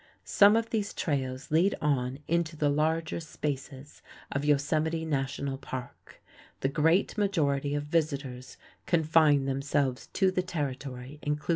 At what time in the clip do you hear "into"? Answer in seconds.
2.27-2.55